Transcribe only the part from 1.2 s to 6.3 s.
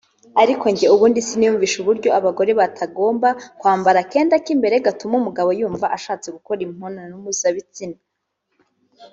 siniyumvisha uburyo abagore batagomba kwamba akenda k’imbere gatuma umugabo yumva ashatse